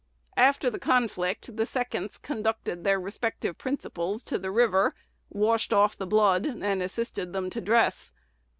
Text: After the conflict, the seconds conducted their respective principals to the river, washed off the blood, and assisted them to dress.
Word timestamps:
After 0.37 0.71
the 0.71 0.79
conflict, 0.79 1.55
the 1.57 1.65
seconds 1.67 2.17
conducted 2.17 2.83
their 2.83 2.99
respective 2.99 3.59
principals 3.59 4.23
to 4.23 4.39
the 4.39 4.49
river, 4.49 4.95
washed 5.29 5.71
off 5.71 5.95
the 5.95 6.07
blood, 6.07 6.47
and 6.47 6.81
assisted 6.81 7.33
them 7.33 7.51
to 7.51 7.61
dress. 7.61 8.11